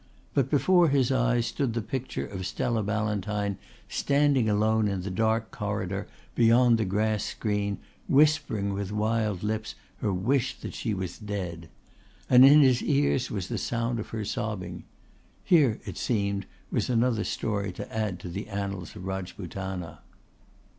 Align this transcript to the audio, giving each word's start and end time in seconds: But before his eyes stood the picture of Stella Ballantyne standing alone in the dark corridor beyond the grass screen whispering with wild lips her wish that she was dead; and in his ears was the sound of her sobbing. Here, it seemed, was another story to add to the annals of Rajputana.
But 0.33 0.49
before 0.49 0.87
his 0.89 1.11
eyes 1.11 1.45
stood 1.45 1.73
the 1.75 1.81
picture 1.83 2.25
of 2.25 2.47
Stella 2.47 2.81
Ballantyne 2.81 3.59
standing 3.87 4.49
alone 4.49 4.87
in 4.87 5.01
the 5.03 5.11
dark 5.11 5.51
corridor 5.51 6.07
beyond 6.33 6.79
the 6.79 6.85
grass 6.85 7.23
screen 7.23 7.77
whispering 8.07 8.73
with 8.73 8.91
wild 8.91 9.43
lips 9.43 9.75
her 9.97 10.11
wish 10.11 10.59
that 10.61 10.73
she 10.73 10.95
was 10.95 11.19
dead; 11.19 11.69
and 12.31 12.43
in 12.43 12.61
his 12.61 12.81
ears 12.81 13.29
was 13.29 13.47
the 13.47 13.59
sound 13.59 13.99
of 13.99 14.09
her 14.09 14.25
sobbing. 14.25 14.85
Here, 15.43 15.79
it 15.85 15.97
seemed, 15.97 16.47
was 16.71 16.89
another 16.89 17.23
story 17.23 17.71
to 17.73 17.95
add 17.95 18.17
to 18.21 18.27
the 18.29 18.47
annals 18.47 18.95
of 18.95 19.05
Rajputana. 19.05 19.99